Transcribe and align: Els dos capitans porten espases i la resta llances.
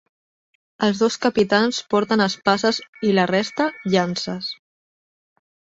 Els 0.87 1.01
dos 1.03 1.17
capitans 1.25 1.83
porten 1.95 2.25
espases 2.27 2.81
i 3.11 3.15
la 3.19 3.29
resta 3.35 3.71
llances. 3.95 4.53